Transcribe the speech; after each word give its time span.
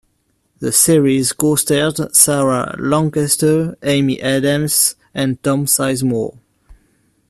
The 0.57 0.71
series 0.71 1.31
co-starred 1.31 2.15
Sarah 2.15 2.75
Lancaster, 2.79 3.77
Amy 3.83 4.19
Adams, 4.19 4.95
and 5.13 5.43
Tom 5.43 5.67
Sizemore. 5.67 6.39